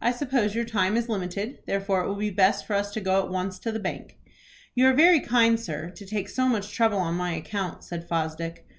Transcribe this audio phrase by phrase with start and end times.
[0.00, 3.20] "I suppose your time is limited, therefore it will be best for us to go
[3.22, 4.16] at once to the bank."
[4.74, 8.64] "You are very kind, sir, to take so much trouble on my account," said Fosdick.